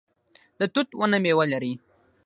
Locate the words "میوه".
1.23-1.45